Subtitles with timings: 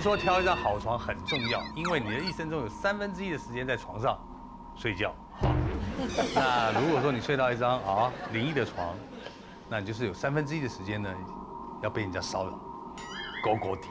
[0.00, 4.18] 说挑一张好床很重要，因为你的一生中有三分之一的时间在床上
[4.76, 5.12] 睡觉。
[6.34, 8.94] 那如果说你睡到一张啊灵异的床，
[9.68, 11.12] 那你就是有三分之一的时间呢
[11.82, 12.52] 要被人家骚扰，
[13.42, 13.88] 勾勾底。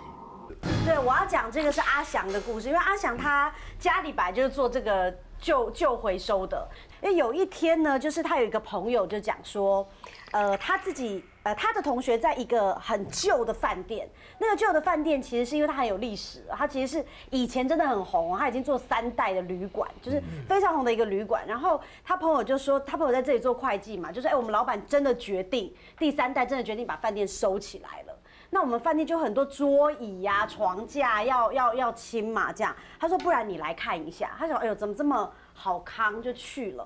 [0.85, 6.67] 对，我要讲这个是阿翔的故事，因为阿翔他家里本来就是做这个旧旧回收的。
[7.01, 9.87] 因为有一天呢，就是他有一个朋友就讲说，
[10.31, 14.05] 呃，他自己呃他的同学在一个很旧的饭店，
[14.37, 21.47] 那个旧的饭店其实是因为它很有历史，它其实是以前真的很红，它已经做三代的旅馆，就是非常红的一个旅馆。
[21.47, 28.13] 然后他朋友就说，他朋友在这里做会计嘛，就是，哎，我们老板真的决定第三代真的决定把饭店收起来了。
[28.49, 32.75] 那我们饭店就很多桌椅呀、床架要要要清嘛，这样。
[32.99, 34.31] 他说不然你来看一下。
[34.37, 36.85] 他说哎呦怎么这么好康就去了。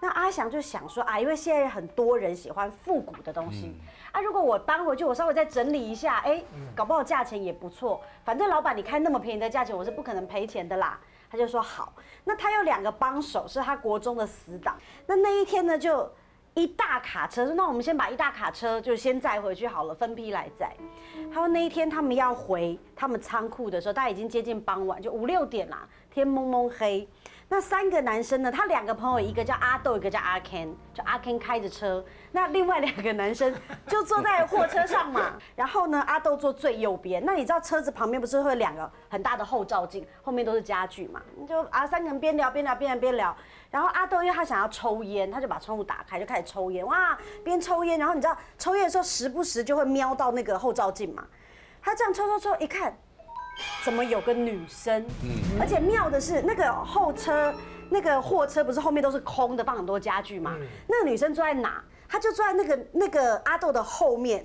[0.00, 3.74] 那阿翔就想说啊，因为现在很多人喜欢复古的东西
[4.12, 6.42] 啊，如果我搬回去，我稍微再整理一下，哎，
[6.74, 8.00] 搞不好价钱也不错。
[8.24, 10.98] 反正老板你开那么便宜的价钱，我是不可能赔钱的啦。
[11.30, 11.92] 他就说好。
[12.24, 14.76] 那他有两个帮手是他国中的死党。
[15.06, 16.10] 那那一天呢就。
[16.52, 20.74] 一大卡车，那我们先把一大卡车就先载回去好了，分批来载。
[21.32, 27.08] 他说那一天他们要回他们仓库的时候，大概已经接近傍晚，就五六点啦，天蒙蒙黑。
[27.52, 28.50] 那三个男生呢？
[28.50, 33.52] 他两个朋友，一个叫阿豆，一个叫阿 Ken，就阿 Ken 开着车，那另外两个男生
[33.88, 35.32] 就坐在货车上嘛。
[35.56, 37.20] 然后呢，阿豆坐最右边。
[37.24, 41.20] 那你知道车子旁边不是会有两个很大的后照镜，后面都是家具嘛？
[41.48, 43.36] 就啊，三个人边聊边聊边聊边聊。
[43.68, 46.86] 然后阿豆因为他想要抽烟，他就把窗户打开，就开始抽烟。
[46.86, 51.26] 哇，边抽烟，然后你知道抽烟的时候时不时就会瞄到那个后照镜嘛？
[51.82, 52.96] 他这样抽抽抽，一看。
[53.84, 55.04] 怎么有个女生？
[55.22, 57.52] 嗯，而且妙的是，那个后车
[57.88, 60.56] 那个货车不是后面都是空的，放很多家具嘛？
[60.86, 61.82] 那个女生坐在哪？
[62.08, 64.44] 她就坐在那个那个阿豆的后面，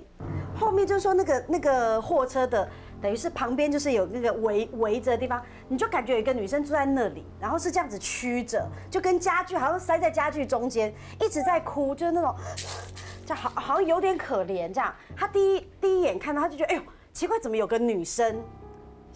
[0.54, 2.68] 后面就是说那个那个货车的，
[3.02, 12.34] 等于是旁边就是有那个围围着的地方，你就感觉有一个女生坐在那里，然后是这样子曲着，就跟家具好像塞在家具中间，一直在哭，就是那种，
[13.26, 14.94] 就好好像有点可怜这样。
[15.16, 16.82] 他第一第一眼看到他就觉得，哎呦，
[17.12, 18.40] 奇怪，怎么有个女生？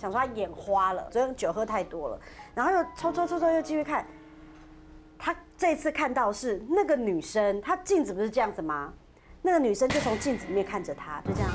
[0.00, 2.18] 想说他眼花了，昨天酒喝太多了，
[2.54, 4.06] 然后又抽抽抽抽又继续看。
[5.18, 8.90] 他这次看到是那个女生，他镜子不是这样子吗？
[9.42, 11.50] 那个女生就从镜子里面看着他，就这样，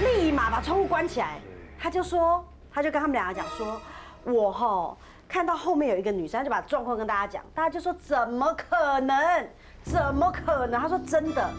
[0.00, 1.40] 立马把窗户关起来。
[1.80, 3.80] 他就说，他就跟他们两个讲说，
[4.24, 4.94] 我哈
[5.26, 9.48] 看到后面有一个女生，就把状况跟大家讲，大家就说怎么可能？
[9.84, 10.78] 怎么可能？
[10.78, 11.50] 他说真的，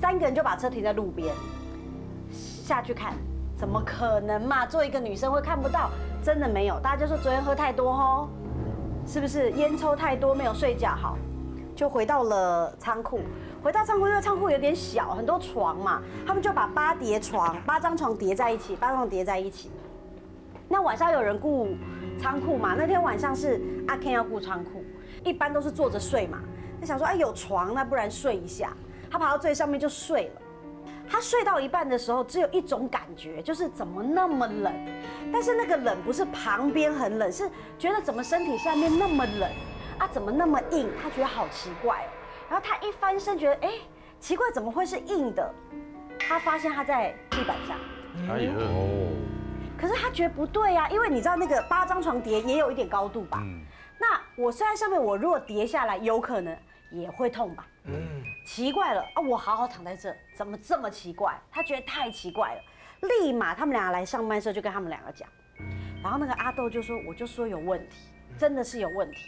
[0.00, 1.34] 三个人就把车停在路边，
[2.32, 3.12] 下去看。
[3.58, 4.64] 怎么可能嘛？
[4.64, 5.90] 做一个女生会看不到？
[6.22, 8.28] 真的没有，大家就说昨天喝太多吼，
[9.04, 11.18] 是不是烟抽太多没有睡觉好？
[11.74, 13.20] 就回到了仓库，
[13.62, 19.72] 回到仓库，因为仓库有点小，很多床嘛，他们就把八叠床、八张床叠在一起，八张叠在一起。
[20.68, 21.68] 那晚上有人雇
[22.20, 22.74] 仓库嘛？
[22.78, 24.84] 那天晚上是阿 Ken 要雇仓库，
[25.24, 26.38] 一般都是坐着睡嘛。
[26.80, 28.72] 他想说，哎，有床，那不然睡一下。
[29.10, 30.42] 他爬到最上面就睡了。
[31.10, 34.72] 他睡到一半的时候，只有一种感觉，就是怎么那么冷。
[35.32, 39.50] 但是那个冷不是旁边很冷，是觉得怎么身体下面那么冷
[39.98, 40.08] 啊？
[40.12, 40.88] 怎么那么硬？
[41.02, 42.06] 他觉得好奇怪。
[42.48, 43.72] 然后他一翻身，觉得哎，
[44.20, 45.54] 奇怪，怎么会是硬的？
[46.18, 47.76] 他发现他在地板上。
[48.30, 48.52] 哎呦！
[49.80, 53.38] 可是他觉得不对啊，因为你知道那个八张床叠也有一点高度吧？
[53.42, 53.60] 嗯。
[54.00, 56.56] 那我睡在上面，我如果跌下来，有可能
[56.90, 57.66] 也会痛吧？
[57.84, 58.22] 嗯。
[58.46, 59.20] 奇怪了啊！
[59.20, 61.38] 我好好躺在这，怎么这么奇怪？
[61.52, 62.62] 他觉得太奇怪了，
[63.08, 65.28] 立马他们俩来上班的时候就跟他们两个讲，
[66.02, 69.18] 然后那个阿豆就说：“我就说有问题，真的是有问题。”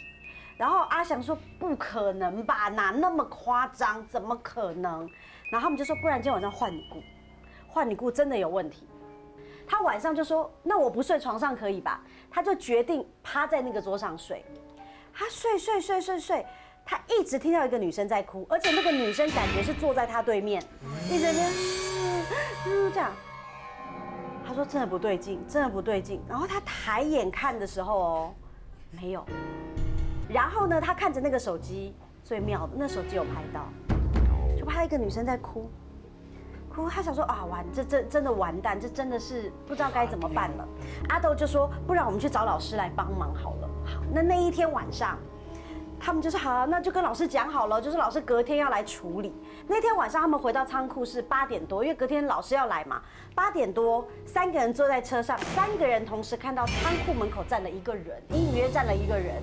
[0.57, 2.67] 然后阿翔说：“不可能吧？
[2.69, 4.03] 哪那么夸张？
[4.07, 5.07] 怎么可能？”
[5.51, 7.03] 然后他们就说：“不然今天晚上换你雇，
[7.67, 8.87] 换你雇真的有问题。”
[9.67, 12.01] 他晚上就说：“那我不睡床上可以吧？”
[12.31, 14.43] 他就决定趴在那个桌上睡，
[15.13, 16.45] 他睡睡睡睡睡。
[16.91, 20.61] 他一直听到一个女生在哭，而且那个女生感觉是坐在他对面，
[21.09, 21.31] 一直在
[22.93, 23.13] 这样。
[24.45, 26.21] 他说真的不对劲，真的不对劲。
[26.27, 28.33] 然后他抬眼看的时候哦，
[28.89, 29.25] 没有。
[30.27, 31.95] 然后呢，他看着那个手机，
[32.25, 33.69] 最妙的那手机有拍到，
[34.59, 35.71] 就拍一个女生在哭，
[36.67, 36.89] 哭。
[36.89, 40.67] 他想说啊，完，这这真的完蛋，这真的是不知道该怎么办了。
[41.07, 43.69] 阿豆就说，不然我们去找老师来帮忙好了。
[43.85, 45.17] 好，那那一天晚上。
[46.03, 49.31] 他们就说好，那就跟老师讲好了，就是老师隔天要来处理。
[49.67, 52.99] 那天晚上他们回到仓库是八点多，因为隔天老师要来嘛。
[53.35, 59.41] 八点多，三个人坐在车上，三个人同时看到仓库门口站了一个人，隐隐约站了一个人。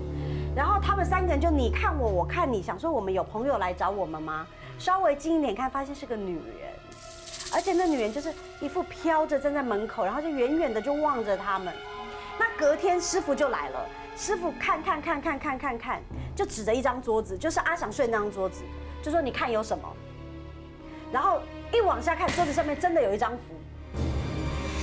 [0.57, 4.45] 然后他们三个人就你看我，我看你，想说我们有朋友来找我们吗？
[4.79, 6.69] 稍微近一点看，发现是个女人。
[7.55, 11.73] 而且那女人就是一副飘着站在门口，然后就远远的就望着他们。
[12.39, 13.87] 那隔天师傅就来了，
[14.17, 16.01] 师傅看看看看看看看，
[16.37, 18.63] 就指着一张桌子，就是阿翔睡那张桌子，
[19.03, 19.85] 就说你看有什么。
[21.11, 21.41] 然后
[21.73, 23.55] 一往下看，桌子上面真的有一张符。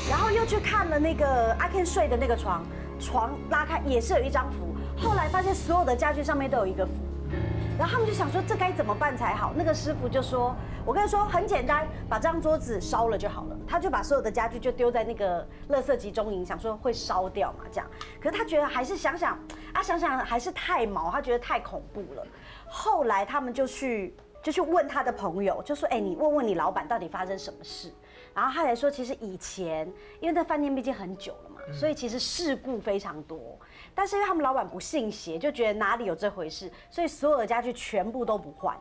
[0.10, 2.64] 然后又去看了那个阿 Ken 睡的那个床，
[3.00, 4.76] 床拉开也是有一张符。
[4.98, 6.92] 后来发现所有的家具上面都有一个符。
[7.78, 9.52] 然后他们就想说这该怎么办才好？
[9.54, 10.56] 那个师傅就说
[10.86, 17.88] ：“我跟你说很简单，把这张桌子烧了就好了。”他就把所有的家具就丢在那个垃圾集中营，想说会烧掉嘛这样。
[18.22, 19.38] 可是他觉得还是想想
[19.74, 22.26] 啊，想想还是太毛，他觉得太恐怖了。
[22.66, 27.92] 后来他们就去就去问他的朋友，就说：“哎，你问问你老板到底发生什么事？”
[28.34, 29.86] 然后他才说，其实以前
[30.20, 31.34] 因为那饭店毕竟很久，
[31.74, 33.58] 所以其实事故非常多。
[33.94, 38.78] 但是因为他们老板不信邪，就觉得哪里有这回事，所以所有的家具全部都不换，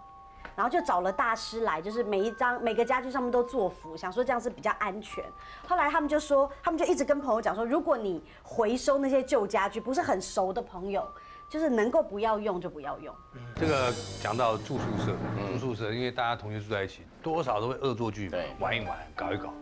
[0.57, 5.25] 然后就找了大师来，就是每一张每个家具上面都做符，想说这样是比较安全。
[5.67, 11.07] 后来他们就说，他们就一直跟朋友讲说，如果你回收那些旧家具，不是很熟的朋友，
[11.49, 13.15] 就是能够不要用就不要用。
[13.55, 15.17] 这个讲到住宿舍，
[15.53, 19.53] 住宿舍因为大家同学住在一起，多少都会恶作剧，对玩一玩，搞一搞。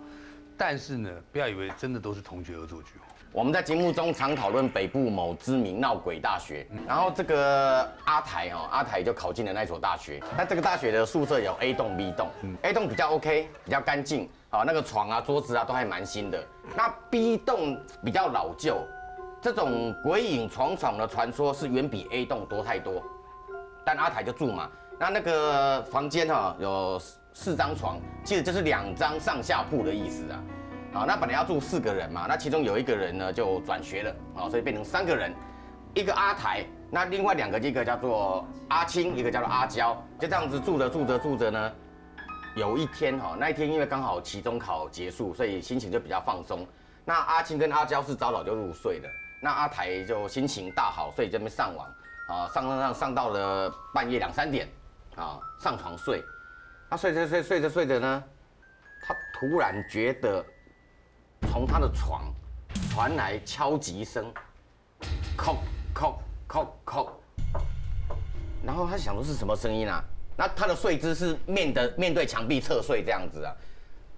[0.56, 3.04] 但是呢，不要以为真的都是同学恶作剧哦。
[3.32, 10.22] 我们在节目中常讨论北部某知名闹鬼大学，然后这个阿台哈，阿台就考进了那所大学。
[10.36, 12.28] 那这个大学的宿舍有 A 栋、B 栋
[12.60, 16.44] ，A 栋比较 OK，比较干净，啊，那个床啊、桌子啊都还蛮新的。
[16.76, 18.86] 那 B 栋比较老旧，
[19.40, 23.02] 这种鬼影床床的传说是远比 A 栋多太多。
[23.82, 24.68] 但阿台就住嘛，
[24.98, 27.00] 那那个房间哈有
[27.32, 30.38] 四张床，其实就是两张上下铺的意思啊。
[30.94, 35.32] 啊，那本来要住四个人嘛，那其中有一个人呢就转学了，啊，所以变成三个人，
[35.94, 41.72] 一个阿台，那另外两个一个叫做阿青，一个叫做阿娇，就这样子住着住着住着呢，
[42.56, 46.66] 有一天哈，那一天因为刚好期中考结束，所以心情就比较放松。
[47.06, 49.08] 那阿青跟阿娇是早早就入睡的，
[49.42, 51.86] 那阿台就心情大好，所以这边上网，
[52.28, 54.68] 啊，上上上上到了半夜两三点，
[55.16, 56.22] 啊，上床睡，
[56.90, 58.24] 他睡着睡睡着睡着呢，
[59.00, 60.44] 他突然觉得。
[61.50, 62.32] 从他的床
[62.90, 64.32] 传来敲击声，
[65.36, 65.56] 叩
[65.94, 66.14] 叩
[66.48, 67.08] 叩叩，
[68.64, 70.02] 然后他想说是什么声音啊？
[70.36, 73.54] 那他的睡姿是面的面对墙壁侧睡这样子啊。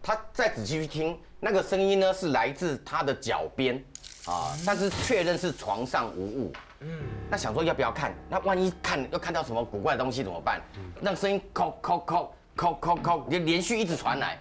[0.02, 3.82] 他再仔细去听，那个声音呢是来自他的脚边
[4.26, 6.52] 啊，但是确认是床上无物。
[6.80, 8.14] 嗯，那想说要不要看？
[8.28, 10.60] 那万一看又看到什么古怪的东西怎么办？
[11.00, 14.38] 那个声音叩叩叩叩叩叩，就连续一直传来，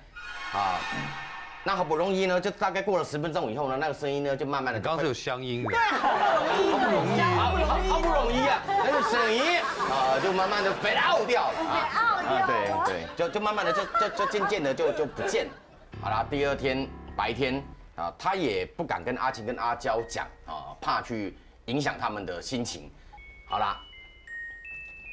[0.53, 0.79] 啊。
[1.65, 4.79] 那好不容易呢，就大概过了十分钟以后呢，那个声音呢就慢慢的。
[4.79, 5.69] 刚刚是有乡音的。
[5.69, 15.51] 对，好不容易，好不容易，好好不容易啊，那个声音啊，就慢慢的 fade out 掉了啊，对对，就就慢慢的就就就渐渐的就就不见了。
[16.01, 17.63] 好啦，第二天白天
[17.95, 21.37] 啊，他也不敢跟阿晴跟阿娇讲啊，怕去
[21.67, 22.91] 影响他们的心情。
[23.47, 23.79] 好啦，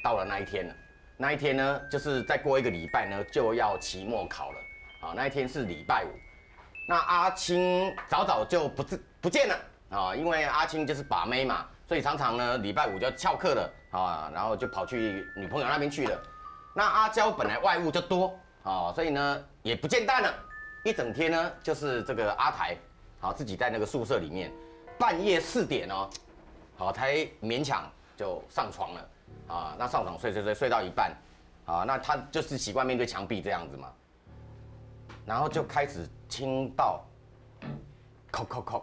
[0.02, 0.74] 到了那一天了，
[1.16, 4.58] 那一天呢，就是再过一个礼拜呢，就要期末考了。
[5.00, 6.08] 啊，那一天是礼拜五。
[6.90, 9.56] 那阿青早早就不不不见了
[9.90, 16.20] 啊，因为阿青就是把妹嘛，所以常常呢礼拜五就翘课了啊，然后就跑去女朋友那边去了。
[16.74, 20.34] 那阿娇本来外务就多啊，所以呢也不见蛋了，
[20.82, 22.76] 一整天呢就是这个阿台，
[23.20, 24.50] 好自己在那个宿舍里面，
[24.98, 26.10] 半夜四点哦，
[26.76, 29.08] 好才勉强就上床了
[29.46, 31.16] 啊，那上床睡睡睡睡到一半，
[31.66, 33.92] 啊，那他就是习惯面对墙壁这样子嘛，
[35.24, 36.04] 然后就开始。
[36.30, 37.04] 听到，
[38.30, 38.82] 叩叩叩，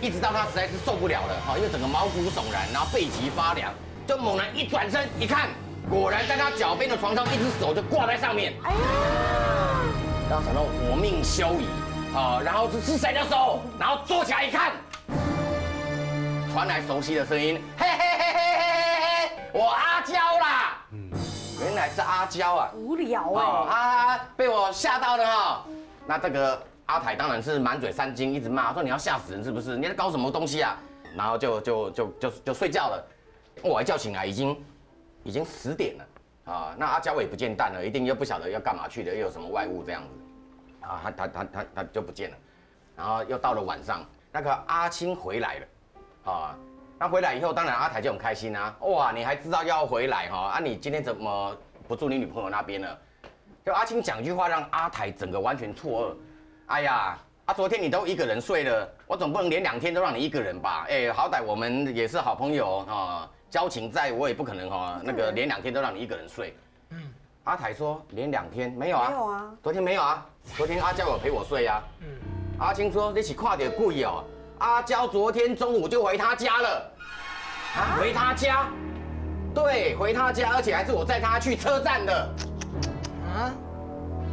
[0.00, 3.74] 一直到他实在是受不了了哈，因为整个毛骨悚然，然后背脊发凉，
[4.06, 5.48] 就猛然一转身一看，
[5.90, 8.54] 果然在他脚边的床上，一只手就挂在上面。
[8.62, 8.78] 哎呀！
[10.30, 11.66] 然后想到我命休矣
[12.16, 13.58] 啊，然后是是谁的手？
[13.76, 14.72] 然后坐起来一看，
[16.52, 20.78] 传来熟悉的声音，嘿嘿嘿嘿嘿嘿嘿，我阿娇啦。
[20.92, 21.10] 嗯，
[21.60, 22.70] 原来是阿娇啊。
[22.76, 23.44] 无聊哎。
[23.74, 25.64] 啊，被我吓到了哈。
[26.08, 29.76] 那这个阿台当然是满嘴三金，一直骂说你要吓死人是不是？
[29.76, 30.80] 你在搞什么东西啊？
[31.14, 33.06] 然后就就就就就睡觉了。
[33.62, 34.64] 我一觉醒来已经
[35.22, 36.74] 已经十点了啊。
[36.78, 40.98] 那阿娇也不见蛋了，一定又不晓得要干嘛去的，又有什么外物这样子啊？
[41.04, 42.36] 他他他他他就不见了。
[42.96, 46.56] 然后又到了晚上，那个阿青回来了啊。
[46.98, 48.74] 那回来以后，当然阿台就很开心啊。
[48.80, 50.38] 哇，你还知道要回来哈？
[50.54, 51.54] 啊，你今天怎么
[51.86, 52.98] 不住你女朋友那边了？
[53.64, 56.14] 就阿青讲一句话，让阿台整个完全错愕。
[56.66, 60.86] 哎呀，啊，昨天你都一个人睡了，我总不能连两天都让你一个人吧？
[60.88, 66.56] 哎，好歹我们也是好朋友啊，交情在，我也不可能哈，那个连两天都让你一个人睡。
[66.90, 67.02] 嗯，
[67.44, 72.06] 阿台说连两天没有啊，没有啊，昨天没有啊，昨天阿娇有陪我睡呀、嗯，
[72.58, 74.24] 阿青说你起跨点故意哦，
[74.58, 76.90] 阿娇昨天中午就回他家了，
[77.76, 78.68] 啊，回他家，
[79.54, 82.28] 对，回他家，而且还是我载他去车站的，
[83.28, 83.52] 啊，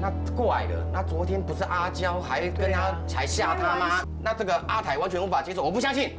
[0.01, 4.03] 那怪了，那昨天不是阿娇还跟他才吓他吗？
[4.23, 6.17] 那这个阿台完全无法接受，我不相信，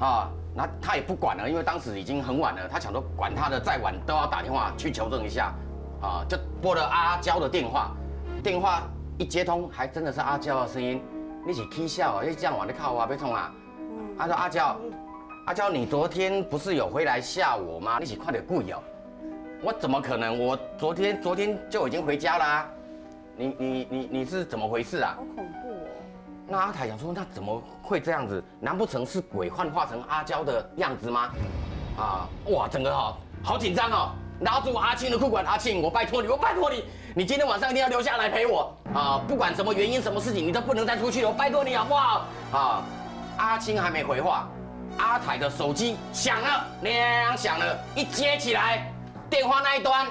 [0.00, 5.52] 啊，那他也不管了，因为当时已经很晚了，他想说管他的，再晚都要打电话去求证一下，
[6.00, 7.92] 啊，就拨了阿娇的电话，
[8.42, 8.82] 电话
[9.18, 11.02] 一接通，还真的是阿娇的声音，
[11.46, 13.52] 你起 K 笑啊，你这样玩的靠啊，别冲啊，
[14.18, 14.76] 他说阿娇，
[15.46, 17.98] 阿娇你昨天不是有回来吓我吗？
[18.00, 18.82] 你起快点跪哦。
[19.64, 20.38] 我怎么可能？
[20.38, 22.68] 我昨天昨天就已经回家啦、
[23.34, 25.24] 你你你你是怎么回事啊好？
[25.34, 25.88] 恐怖哦。
[26.46, 28.44] 那阿凯想说，那怎么会这样子？
[28.60, 31.30] 难不成是鬼幻化成阿娇的样子吗？
[31.96, 34.10] 啊，哇，整个哈好紧张哦！
[34.40, 39.18] 拉住阿庆的裤管，阿庆，我拜托你，我拜托你，你今天晚上一定要留下来陪我啊！
[39.26, 42.26] 不管什么原因、什么事情，你都不能再出去了，我拜托你好不好？
[42.52, 42.82] 啊，
[43.38, 44.46] 阿青还没回话，
[44.98, 48.92] 阿台的手机响了，亮响了，一接起来，
[49.34, 50.06] 电话那一端，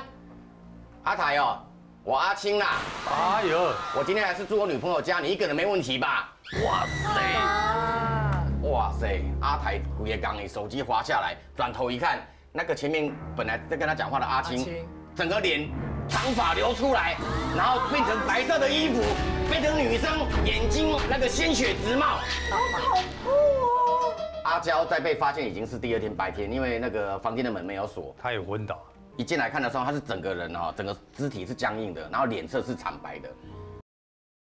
[1.06, 1.58] 阿台哦，
[2.04, 2.82] 我阿青啦。
[3.10, 6.30] 哎呦，我今天还是住我女朋友家，你一个人没问题吧？
[6.62, 9.22] 哇塞，哇塞！
[9.40, 12.20] 阿台古也刚，你手机滑下来，转头一看，
[12.52, 15.70] 那个前面本来在跟他讲话的阿青，整个脸
[16.10, 17.16] 长发流出来，
[17.56, 19.02] 然后变成白色的衣服，
[19.50, 22.18] 变成女生，眼睛那个鲜血直冒。
[22.52, 22.58] 好
[22.90, 24.14] 恐怖哦！
[24.44, 28.78] 阿娇在被发现已经是第二天白天，因为那个房间的门没有锁，他有昏倒，
[29.16, 33.30] 一进来看的时候，他是整个人哦，整个肢体是僵硬的，然后脸色是惨白的。